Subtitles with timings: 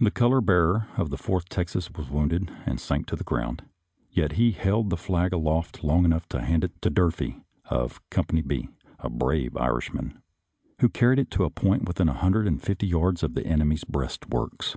[0.00, 3.64] The color bearer of the Fourth Texas was wounded and sank to the ground,
[4.10, 8.42] yet he held the fiag aloft long enough to hand it to Durfee, of Company
[8.42, 10.20] B, a brave Irishman,
[10.80, 13.84] who carried it to a point within a hundred and fifty yards of the enemy's
[13.84, 14.76] breastworks.